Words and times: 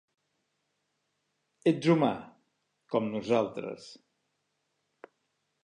Ets 1.71 1.89
humà, 1.93 2.09
com 2.95 3.11
nosaltres. 3.13 3.87